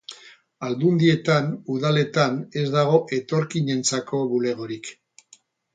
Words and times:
Aldundietan, 0.67 1.51
udaletan, 1.75 2.41
ez 2.63 2.67
dago 2.79 2.99
etorkinentzako 3.19 4.25
bulegorik. 4.35 4.95